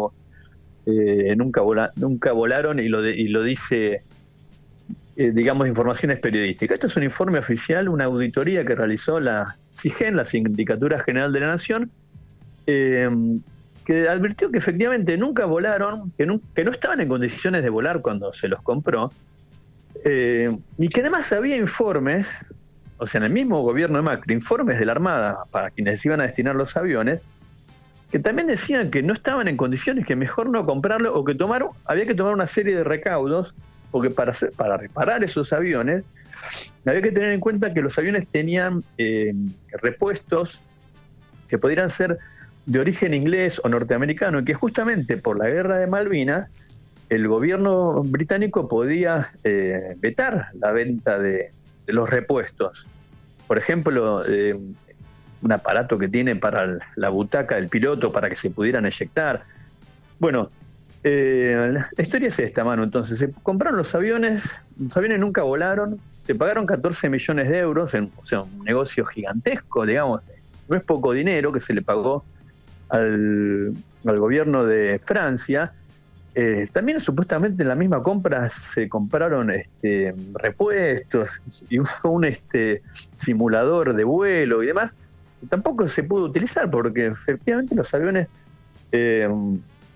nunca, 0.86 1.62
nunca 1.96 2.32
volaron 2.32 2.78
y 2.80 2.88
lo, 2.88 3.02
dice 3.42 4.02
eh, 5.16 5.32
digamos, 5.32 5.68
informaciones 5.68 6.18
periodísticas. 6.18 6.74
Esto 6.74 6.86
es 6.86 6.96
un 6.96 7.02
informe 7.02 7.38
oficial, 7.38 7.88
una 7.88 8.04
auditoría 8.04 8.64
que 8.64 8.74
realizó 8.74 9.20
la 9.20 9.56
CIGEN, 9.74 10.16
la 10.16 10.24
Sindicatura 10.24 11.00
General 11.00 11.32
de 11.32 11.40
la 11.40 11.48
Nación, 11.48 11.90
eh, 12.66 13.08
que 13.84 14.08
advirtió 14.08 14.50
que 14.50 14.58
efectivamente 14.58 15.18
nunca 15.18 15.44
volaron, 15.46 16.12
que 16.16 16.26
no, 16.26 16.40
que 16.54 16.64
no, 16.64 16.70
estaban 16.70 17.00
en 17.00 17.08
condiciones 17.08 17.62
de 17.62 17.70
volar 17.70 18.00
cuando 18.00 18.32
se 18.32 18.48
los 18.48 18.62
compró, 18.62 19.12
eh, 20.04 20.56
y 20.78 20.88
que 20.88 21.00
además 21.00 21.32
había 21.32 21.56
informes, 21.56 22.46
o 22.98 23.06
sea, 23.06 23.18
en 23.18 23.24
el 23.24 23.32
mismo 23.32 23.62
gobierno 23.62 23.96
de 23.98 24.02
Macri, 24.02 24.34
informes 24.34 24.78
de 24.78 24.86
la 24.86 24.92
Armada 24.92 25.40
para 25.50 25.70
quienes 25.70 26.04
iban 26.06 26.20
a 26.20 26.24
destinar 26.24 26.54
los 26.54 26.76
aviones, 26.76 27.20
que 28.10 28.18
también 28.18 28.48
decían 28.48 28.90
que 28.90 29.02
no 29.02 29.12
estaban 29.12 29.48
en 29.48 29.56
condiciones, 29.56 30.04
que 30.04 30.16
mejor 30.16 30.50
no 30.50 30.66
comprarlo 30.66 31.14
o 31.14 31.24
que 31.24 31.34
tomaron, 31.34 31.70
había 31.84 32.06
que 32.06 32.14
tomar 32.14 32.34
una 32.34 32.46
serie 32.46 32.76
de 32.76 32.84
recaudos 32.84 33.54
porque 33.90 34.10
para, 34.10 34.32
para 34.56 34.76
reparar 34.76 35.24
esos 35.24 35.52
aviones 35.52 36.04
había 36.86 37.02
que 37.02 37.12
tener 37.12 37.32
en 37.32 37.40
cuenta 37.40 37.74
que 37.74 37.82
los 37.82 37.98
aviones 37.98 38.26
tenían 38.26 38.84
eh, 38.98 39.34
repuestos 39.82 40.62
que 41.48 41.58
pudieran 41.58 41.88
ser 41.88 42.18
de 42.66 42.78
origen 42.78 43.14
inglés 43.14 43.60
o 43.62 43.68
norteamericano 43.68 44.40
y 44.40 44.44
que 44.44 44.54
justamente 44.54 45.16
por 45.16 45.38
la 45.38 45.48
guerra 45.48 45.78
de 45.78 45.86
Malvinas 45.86 46.48
el 47.08 47.26
gobierno 47.26 48.02
británico 48.04 48.68
podía 48.68 49.32
eh, 49.42 49.96
vetar 49.98 50.46
la 50.54 50.70
venta 50.72 51.18
de, 51.18 51.50
los 51.86 52.08
repuestos. 52.08 52.86
Por 53.48 53.58
ejemplo, 53.58 54.22
eh, 54.28 54.56
un 55.42 55.52
aparato 55.52 55.98
que 55.98 56.08
tiene 56.08 56.36
para 56.36 56.78
la 56.96 57.08
butaca 57.08 57.54
del 57.56 57.68
piloto 57.68 58.12
para 58.12 58.28
que 58.28 58.36
se 58.36 58.50
pudieran 58.50 58.86
eyectar. 58.86 59.44
Bueno, 60.18 60.50
eh, 61.02 61.74
la 61.74 62.02
historia 62.02 62.28
es 62.28 62.38
esta, 62.38 62.64
mano. 62.64 62.84
Entonces, 62.84 63.18
se 63.18 63.32
compraron 63.42 63.78
los 63.78 63.94
aviones, 63.94 64.60
los 64.78 64.96
aviones 64.96 65.20
nunca 65.20 65.42
volaron, 65.42 65.98
se 66.22 66.34
pagaron 66.34 66.66
14 66.66 67.08
millones 67.08 67.48
de 67.48 67.58
euros, 67.58 67.94
en, 67.94 68.10
o 68.16 68.24
sea, 68.24 68.42
un 68.42 68.64
negocio 68.64 69.04
gigantesco, 69.04 69.86
digamos. 69.86 70.20
No 70.68 70.76
es 70.76 70.84
poco 70.84 71.12
dinero 71.12 71.52
que 71.52 71.60
se 71.60 71.74
le 71.74 71.82
pagó 71.82 72.24
al, 72.90 73.74
gobierno 74.04 74.64
de 74.64 75.00
Francia. 75.02 75.72
Eh, 76.34 76.64
también 76.72 77.00
supuestamente 77.00 77.62
en 77.62 77.68
la 77.68 77.74
misma 77.74 78.02
compra 78.02 78.48
se 78.48 78.88
compraron 78.88 79.50
este, 79.50 80.14
repuestos 80.34 81.42
y 81.68 81.78
un 82.04 82.24
este, 82.24 82.82
simulador 83.16 83.94
de 83.94 84.04
vuelo 84.04 84.62
y 84.62 84.66
demás. 84.66 84.92
Tampoco 85.48 85.88
se 85.88 86.02
pudo 86.02 86.24
utilizar 86.24 86.70
porque 86.70 87.06
efectivamente 87.06 87.74
los 87.74 87.92
aviones 87.94 88.28
eh, 88.92 89.28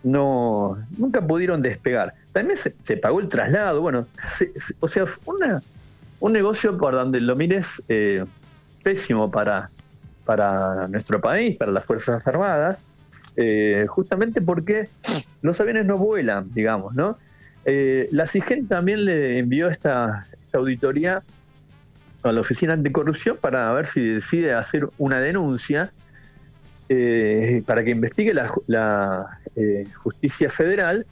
no 0.02 0.78
nunca 0.98 1.20
pudieron 1.20 1.60
despegar. 1.62 2.14
También 2.32 2.56
se, 2.56 2.96
pagó 2.96 3.20
el 3.20 3.28
traslado, 3.28 3.80
bueno, 3.80 4.06
o 4.80 4.88
sea, 4.88 5.04
una, 5.24 5.62
un 6.20 6.32
negocio 6.32 6.76
por 6.76 6.94
donde 6.94 7.20
lo 7.20 7.36
mires 7.36 7.82
eh, 7.88 8.24
pésimo 8.82 9.30
para, 9.30 9.70
para 10.24 10.88
nuestro 10.88 11.20
país, 11.20 11.56
para 11.56 11.72
las 11.72 11.86
Fuerzas 11.86 12.26
Armadas, 12.26 12.86
eh, 13.36 13.86
justamente 13.88 14.42
porque 14.42 14.88
los 15.42 15.60
aviones 15.60 15.86
no 15.86 15.96
vuelan, 15.98 16.52
digamos, 16.52 16.94
¿no? 16.94 17.16
La 17.64 18.26
CIGEN 18.26 18.68
también 18.68 19.06
le 19.06 19.38
envió 19.38 19.70
esta, 19.70 20.26
esta 20.38 20.58
auditoría 20.58 21.22
a 22.28 22.33
la 22.33 22.40
Oficina 22.40 22.73
Anticorrupción 22.73 23.37
para 23.37 23.71
ver 23.73 23.87
si 23.87 24.00
decide 24.00 24.54
hacer 24.54 24.88
una 24.99 25.21
denuncia 25.21 25.93
eh, 26.88 27.62
para 27.66 27.83
que 27.83 27.90
investigue 27.90 28.35
la, 28.35 29.38
eh, 29.57 29.87
justicia 29.95 30.50
federal, 30.50 31.07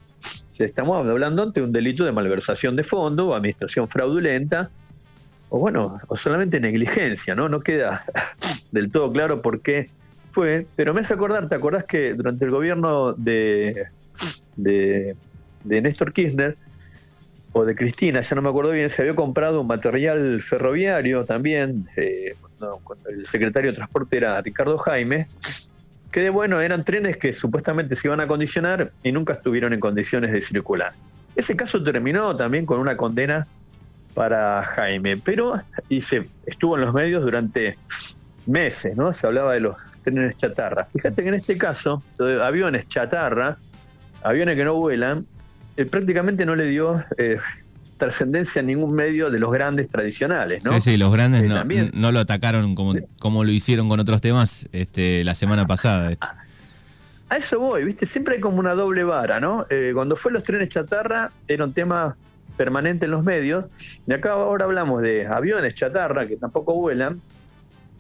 se 0.50 0.64
estamos 0.64 0.97
hablando 1.07 1.42
ante 1.42 1.62
un 1.62 1.73
delito 1.73 2.04
de 2.04 2.12
malversación 2.12 2.76
de 2.76 2.85
fondo 2.85 3.28
o 3.28 3.35
administración 3.35 3.88
fraudulenta, 3.88 4.71
o 5.49 5.59
bueno, 5.59 5.99
o 6.09 6.16
solamente 6.16 6.61
negligencia, 6.61 7.35
¿no? 7.35 7.49
No 7.49 7.61
queda 7.61 8.04
del 8.73 8.90
todo 8.90 9.12
claro 9.12 9.42
por 9.42 9.61
qué 9.61 9.90
fue, 10.31 10.66
pero 10.76 10.95
me 10.95 11.00
hace 11.00 11.14
acordar, 11.14 11.49
¿te 11.49 11.54
acordás 11.54 11.85
que 11.85 12.14
durante 12.14 12.45
el 12.45 12.50
gobierno 12.50 13.12
de, 13.12 13.87
de, 14.57 15.16
Néstor 15.64 16.12
Kirchner, 16.12 16.57
o 17.52 17.64
de 17.64 17.75
Cristina, 17.75 18.21
ya 18.21 18.37
no 18.37 18.42
me 18.42 18.49
acuerdo 18.49 18.73
bien, 18.73 18.88
se 18.88 19.02
había 19.02 19.14
comprado 19.14 19.61
un 19.61 19.66
material 19.66 20.40
ferroviario 20.40 21.25
también, 21.25 21.88
eh, 21.97 22.35
el 23.09 23.26
secretario 23.26 23.71
de 23.71 23.76
Transporte 23.76 24.16
era 24.16 24.40
Ricardo 24.40 24.78
Jaime, 24.78 25.26
que 26.11 26.30
bueno, 26.30 26.61
eran 26.61 26.85
trenes 26.85 27.16
que 27.16 27.32
supuestamente 27.32 27.97
se 27.97 28.09
iban 28.09 28.21
a 28.21 28.26
condicionar 28.26 28.92
y 29.02 29.12
nunca 29.12 29.32
estuvieron 29.32 29.73
en 29.73 29.80
condiciones 29.80 30.32
de 30.32 30.40
circular. 30.40 30.92
Ese 31.35 31.56
caso 31.56 31.82
terminó 31.82 32.37
también 32.37 32.66
con 32.66 32.78
una 32.78 32.97
condena 32.97 33.47
para 34.14 34.62
Jaime, 34.62 35.16
pero 35.16 35.61
y 35.88 35.99
estuvo 35.99 36.76
en 36.76 36.82
los 36.82 36.94
medios 36.94 37.23
durante 37.23 37.78
meses, 38.47 38.97
¿no? 38.97 39.12
Se 39.12 39.26
hablaba 39.26 39.54
de 39.54 39.61
los 39.61 39.76
trenes 40.02 40.37
chatarra. 40.37 40.85
Fíjate 40.85 41.23
que 41.23 41.28
en 41.28 41.35
este 41.35 41.56
caso, 41.56 42.02
aviones 42.42 42.88
chatarra, 42.88 43.56
aviones 44.23 44.56
que 44.56 44.64
no 44.64 44.75
vuelan, 44.75 45.26
eh, 45.76 45.84
prácticamente 45.84 46.46
no 46.46 46.54
le 46.54 46.66
dio 46.66 47.02
eh, 47.18 47.38
trascendencia 48.02 48.60
en 48.60 48.66
ningún 48.66 48.94
medio 48.94 49.30
de 49.30 49.38
los 49.38 49.52
grandes 49.52 49.88
tradicionales, 49.88 50.64
¿no? 50.64 50.74
Sí, 50.74 50.80
sí, 50.80 50.96
los 50.96 51.12
grandes 51.12 51.42
eh, 51.42 51.90
no, 51.94 52.10
lo 52.10 52.18
atacaron 52.18 52.74
como, 52.74 52.94
como 53.20 53.44
lo 53.44 53.52
hicieron 53.52 53.88
con 53.88 54.00
otros 54.00 54.20
temas 54.20 54.68
este, 54.72 55.22
la 55.22 55.36
semana 55.36 55.68
pasada. 55.68 56.10
Este. 56.10 56.26
A 57.28 57.36
eso 57.36 57.60
voy, 57.60 57.84
¿viste? 57.84 58.04
Siempre 58.04 58.34
hay 58.34 58.40
como 58.40 58.58
una 58.58 58.74
doble 58.74 59.04
vara, 59.04 59.38
¿no? 59.38 59.66
Eh, 59.70 59.92
cuando 59.94 60.16
fue 60.16 60.32
los 60.32 60.42
trenes 60.42 60.68
chatarra 60.68 61.30
era 61.46 61.64
un 61.64 61.72
tema 61.72 62.16
permanente 62.56 63.04
en 63.04 63.12
los 63.12 63.24
medios, 63.24 63.66
y 64.04 64.12
acá 64.12 64.32
ahora 64.32 64.64
hablamos 64.64 65.00
de 65.00 65.28
aviones 65.28 65.74
chatarra 65.74 66.26
que 66.26 66.36
tampoco 66.36 66.74
vuelan, 66.74 67.20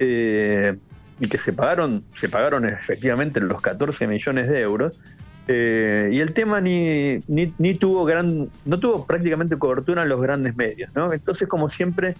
eh, 0.00 0.76
y 1.20 1.28
que 1.28 1.38
se 1.38 1.52
pagaron, 1.52 2.02
se 2.10 2.28
pagaron 2.28 2.66
efectivamente 2.66 3.40
los 3.40 3.60
14 3.60 4.08
millones 4.08 4.48
de 4.48 4.60
euros, 4.60 5.00
Eh, 5.48 6.10
y 6.12 6.20
el 6.20 6.32
tema 6.32 6.60
ni, 6.60 7.20
ni, 7.26 7.74
tuvo 7.74 8.04
gran, 8.04 8.48
no 8.64 8.78
tuvo 8.78 9.06
prácticamente 9.06 9.58
cobertura 9.58 10.02
en 10.02 10.08
los 10.08 10.22
grandes 10.22 10.56
medios, 10.56 10.90
¿no? 10.94 11.12
Entonces, 11.12 11.48
como 11.48 11.68
siempre, 11.68 12.14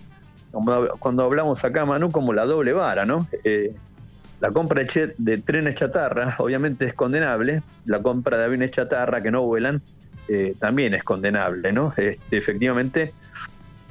cuando 0.99 1.23
hablamos 1.23 1.65
acá, 1.65 1.87
Manu, 1.87 2.11
como 2.11 2.33
la 2.33 2.45
doble 2.45 2.73
vara, 2.73 3.07
¿no? 3.07 3.29
Eh, 3.45 3.75
la 4.41 4.51
compra 4.51 4.83
de, 4.83 5.15
de, 5.17 5.39
trenes 5.39 5.77
chatarra, 5.77 6.35
obviamente 6.39 6.85
es 6.85 6.95
condenable, 6.95 7.63
la 7.85 8.03
compra 8.03 8.39
de 8.39 8.45
aviones 8.45 8.73
chatarra 8.73 9.23
que 9.23 9.31
no 9.31 9.43
vuelan, 9.43 9.81
eh, 10.29 10.55
también 10.59 10.95
es 10.95 11.05
condenable, 11.05 11.73
¿no? 11.73 11.93
Este, 11.97 12.39
efectivamente, 12.39 13.13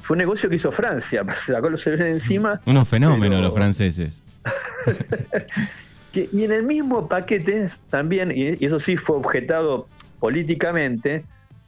fue 0.02 0.14
un 0.14 0.18
negocio 0.18 0.50
que 0.50 0.56
hizo 0.56 0.70
Francia, 0.70 1.24
sacó 1.34 1.70
los 1.70 1.82
de 1.84 2.10
encima. 2.10 2.60
Unos 2.66 2.86
fenómenos 2.86 3.40
los 3.40 3.54
franceses. 3.54 4.12
y 6.14 6.44
en 6.44 6.52
el 6.52 6.64
mismo 6.64 7.08
paquete 7.08 7.66
también, 7.90 8.32
y 8.34 8.64
eso 8.64 8.78
sí 8.78 8.96
fue 8.96 9.16
objetado 9.16 9.88
políticamente, 10.20 11.24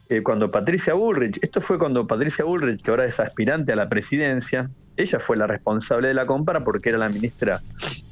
eh, 0.07 0.21
cuando 0.21 0.49
Patricia 0.49 0.93
Bullrich, 0.93 1.39
esto 1.41 1.61
fue 1.61 1.79
cuando 1.79 2.05
Patricia 2.05 2.45
Bullrich, 2.45 2.81
que 2.83 2.91
ahora 2.91 3.05
es 3.05 3.19
aspirante 3.19 3.73
a 3.73 3.75
la 3.75 3.89
presidencia, 3.89 4.69
ella 4.97 5.19
fue 5.19 5.35
la 5.35 5.47
responsable 5.47 6.09
de 6.09 6.13
la 6.13 6.27
compra 6.27 6.63
porque 6.63 6.89
era 6.89 6.99
la 6.99 7.09
ministra 7.09 7.61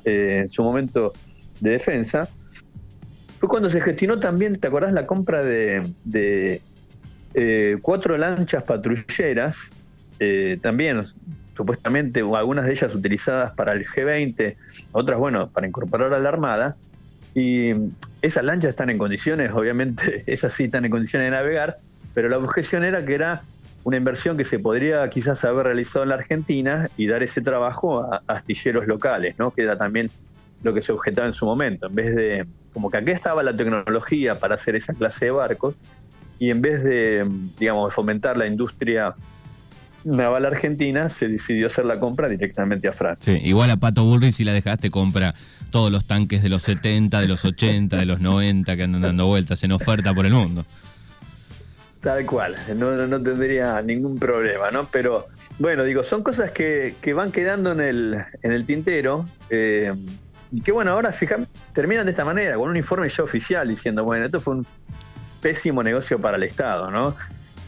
eh, 0.03 0.39
en 0.41 0.49
su 0.49 0.63
momento 0.63 1.13
de 1.59 1.69
defensa, 1.69 2.27
fue 3.39 3.47
cuando 3.47 3.69
se 3.69 3.79
gestionó 3.79 4.19
también, 4.19 4.55
¿te 4.55 4.67
acordás 4.67 4.93
la 4.93 5.05
compra 5.05 5.43
de, 5.43 6.61
eh, 7.35 7.77
cuatro 7.81 8.17
lanchas 8.17 8.63
patrulleras? 8.63 9.71
también 10.61 11.01
supuestamente 11.55 12.22
algunas 12.22 12.65
de 12.65 12.72
ellas 12.72 12.93
utilizadas 12.95 13.51
para 13.51 13.74
el 13.74 13.86
G20, 13.86 14.55
otras, 14.91 15.19
bueno, 15.19 15.50
para 15.50 15.67
incorporar 15.67 16.13
a 16.13 16.19
la 16.19 16.29
Armada. 16.29 16.75
Y 17.36 17.74
esas 18.22 18.43
lanchas 18.43 18.69
están 18.69 18.89
en 18.89 18.98
condiciones, 18.98 19.51
obviamente, 19.53 20.24
esas 20.31 20.53
sí 20.53 20.65
están 20.65 20.86
en 20.86 20.91
condiciones 20.91 21.27
de 21.27 21.31
navegar, 21.31 21.77
pero 22.13 22.29
la 22.29 22.38
objeción 22.38 22.83
era 22.83 23.05
que 23.05 23.15
era 23.15 23.41
una 23.83 23.98
inversión 23.98 24.38
que 24.38 24.45
se 24.45 24.60
podría 24.60 25.10
quizás 25.10 25.43
haber 25.43 25.65
realizado 25.65 26.03
en 26.03 26.10
la 26.10 26.15
Argentina 26.15 26.89
y 26.95 27.07
dar 27.07 27.22
ese 27.22 27.41
trabajo 27.41 28.01
a, 28.01 28.22
astilleros 28.27 28.88
locales, 28.88 29.36
¿no? 29.38 29.51
Que 29.51 29.63
era 29.63 29.77
también 29.77 30.10
lo 30.62 30.74
que 30.74 30.81
se 30.81 30.93
objetaba 30.93 31.27
en 31.27 31.33
su 31.33 31.45
momento. 31.45 31.88
En 31.88 31.95
vez 31.95 32.15
de, 32.15 32.45
como 32.72 32.89
que 32.89 32.98
aquí 32.98 33.12
estaba 33.12 33.43
la 33.43 33.53
tecnología 33.53 34.39
para 34.39 34.55
hacer 34.55 34.75
esa 34.75 34.93
clase 34.93 35.25
de 35.25 35.31
barcos, 35.31 35.75
y 36.39 36.50
en 36.50 36.62
vez 36.62 36.83
de, 36.83 37.29
digamos, 37.60 37.93
fomentar 37.93 38.38
la 38.38 38.48
industria 38.48 39.13
naval 40.03 40.45
argentina 40.45 41.10
se 41.10 41.27
decidió 41.27 41.67
hacer 41.67 41.86
la 41.86 42.00
compra 42.00 42.27
directamente 42.27 42.88
a 42.88 42.91
Francia. 42.91 43.33
Sí, 43.33 43.41
igual 43.48 43.72
a 43.72 43.77
Pato 43.77 44.03
Bullrich 44.03 44.33
si 44.33 44.43
la 44.43 44.53
dejaste 44.53 44.89
compra 44.89 45.33
todos 45.72 45.91
los 45.91 46.05
tanques 46.05 46.43
de 46.43 46.50
los 46.50 46.63
70, 46.63 47.19
de 47.22 47.27
los 47.27 47.45
80, 47.45 47.98
de 47.98 48.05
los 48.05 48.19
90 48.19 48.75
que 48.75 48.83
andan 48.83 49.01
dando 49.01 49.27
vueltas 49.27 49.63
en 49.63 49.72
oferta 49.72 50.13
por 50.13 50.25
el 50.25 50.33
mundo. 50.33 50.65
Tal 52.00 52.25
cual, 52.25 52.53
no, 52.75 53.24
tendría 53.24 53.81
ningún 53.81 54.19
problema, 54.19 54.72
¿no? 54.72 54.86
Pero 54.91 55.27
bueno, 55.57 55.86
digo, 55.86 56.03
son 56.03 56.22
cosas 56.22 56.51
que, 56.51 56.95
van 57.15 57.31
quedando 57.31 57.72
en 57.72 57.79
el, 57.79 58.17
en 58.41 58.51
el 58.51 58.65
tintero. 58.65 59.25
Eh, 59.50 59.93
y 60.51 60.62
que 60.62 60.74
bueno, 60.74 60.91
ahora 60.91 61.13
fíjate, 61.13 61.48
terminan 61.74 62.05
de 62.05 62.12
esta 62.12 62.25
manera, 62.25 62.57
con 62.57 62.69
un 62.69 62.75
informe 62.75 63.07
ya 63.07 63.24
oficial 63.24 63.67
diciendo, 63.67 64.03
bueno, 64.03 64.25
esto 64.25 64.41
fue 64.41 64.55
un 64.55 64.67
pésimo 65.41 65.81
negocio 65.81 66.19
para 66.19 66.38
el 66.38 66.43
Estado, 66.43 66.91
¿no? 66.91 67.15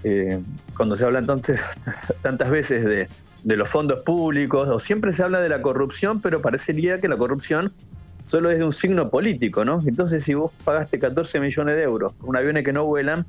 Eh, 0.08 0.40
cuando 0.78 0.96
se 0.96 1.04
habla 1.04 1.18
entonces 1.18 1.60
tantas 2.22 2.52
veces 2.52 2.86
de, 2.86 3.58
los 3.58 3.68
fondos 3.68 4.04
públicos, 4.04 4.70
o 4.70 4.80
siempre 4.80 5.12
se 5.14 5.24
habla 5.24 5.42
de 5.42 5.50
la 5.50 5.64
corrupción, 5.64 6.22
pero 6.22 6.42
parecería 6.42 7.02
que 7.02 7.08
la 7.08 7.18
corrupción 7.18 7.74
solo 8.22 8.52
es 8.52 8.60
de 8.60 8.66
un 8.66 8.72
signo 8.72 9.10
político, 9.10 9.66
¿no? 9.66 9.82
Entonces, 9.84 10.24
si 10.24 10.36
vos 10.36 10.52
pagaste 10.64 11.00
14 11.00 11.40
millones 11.40 11.76
de 11.76 11.82
euros 11.82 12.14
por 12.14 12.30
un 12.30 12.38
avión 12.38 12.64
que 12.64 12.72
no 12.72 12.86
vuelan, 12.86 13.26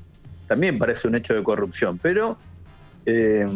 también 0.48 0.76
parece 0.76 1.08
un 1.08 1.14
hecho 1.14 1.34
de 1.34 1.42
corrupción. 1.42 1.98
Pero 1.98 2.36
eh, 3.06 3.46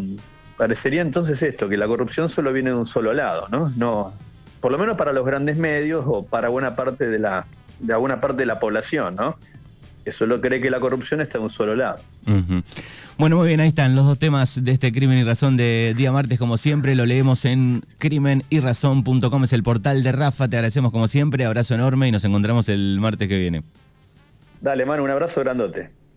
parecería 0.56 1.02
entonces 1.02 1.42
esto, 1.42 1.68
que 1.68 1.76
la 1.76 1.86
corrupción 1.86 2.28
solo 2.30 2.54
viene 2.54 2.70
de 2.70 2.76
un 2.76 2.86
solo 2.86 3.12
lado, 3.12 3.48
¿no? 3.50 3.70
No, 3.76 4.14
por 4.62 4.72
lo 4.72 4.78
menos 4.78 4.96
para 4.96 5.12
los 5.12 5.26
grandes 5.26 5.58
medios 5.58 6.04
o 6.06 6.24
para 6.24 6.48
buena 6.48 6.74
parte 6.74 7.08
de 7.08 7.18
la, 7.18 7.46
de 7.80 7.92
alguna 7.92 8.18
parte 8.20 8.38
de 8.38 8.46
la 8.46 8.58
población, 8.60 9.16
¿no? 9.16 9.36
Que 10.04 10.12
solo 10.12 10.40
cree 10.40 10.60
que 10.60 10.70
la 10.70 10.80
corrupción 10.80 11.20
está 11.20 11.38
en 11.38 11.44
un 11.44 11.50
solo 11.50 11.74
lado. 11.74 12.00
Bueno, 13.18 13.36
muy 13.36 13.48
bien, 13.48 13.60
ahí 13.60 13.68
están 13.68 13.94
los 13.94 14.06
dos 14.06 14.18
temas 14.18 14.62
de 14.64 14.72
este 14.72 14.92
Crimen 14.92 15.18
y 15.18 15.24
Razón 15.24 15.56
de 15.56 15.94
día 15.96 16.10
martes, 16.10 16.38
como 16.38 16.56
siempre, 16.56 16.94
lo 16.94 17.04
leemos 17.04 17.44
en 17.44 17.82
crimenyrazón.com, 17.98 19.44
es 19.44 19.52
el 19.52 19.62
portal 19.62 20.02
de 20.02 20.12
Rafa, 20.12 20.48
te 20.48 20.56
agradecemos 20.56 20.90
como 20.90 21.06
siempre, 21.06 21.44
abrazo 21.44 21.74
enorme 21.74 22.08
y 22.08 22.12
nos 22.12 22.24
encontramos 22.24 22.68
el 22.68 22.98
martes 23.00 23.28
que 23.28 23.38
viene. 23.38 23.62
Dale, 24.60 24.86
mano, 24.86 25.04
un 25.04 25.10
abrazo 25.10 25.40
grandote. 25.40 25.90